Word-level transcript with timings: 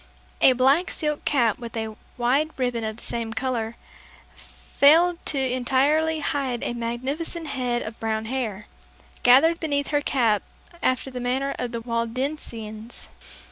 A 0.41 0.53
black 0.53 0.89
silk 0.89 1.25
cap 1.25 1.59
with 1.59 1.77
a 1.77 1.95
wide 2.17 2.49
ribbon 2.57 2.83
of 2.83 2.97
the 2.97 3.03
same 3.03 3.33
color, 3.33 3.75
failed 4.35 5.23
to 5.27 5.37
entirely 5.39 6.21
hide 6.21 6.63
a 6.63 6.73
magnificent 6.73 7.45
head 7.49 7.83
of 7.83 7.99
brown 7.99 8.25
hair, 8.25 8.65
gathered 9.21 9.59
beneath 9.59 9.89
her 9.89 10.01
cap 10.01 10.41
after 10.81 11.11
the 11.11 11.19
manner 11.19 11.53
of 11.59 11.69
the 11.71 11.81
Waldensians. 11.83 13.09